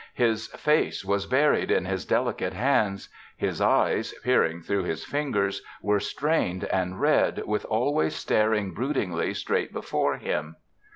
[0.15, 3.09] His face was buried in His delicate hands.
[3.37, 9.71] His eyes, peering through His fingers, were strained and red with always staring broodingly straight
[9.71, 10.55] before Him.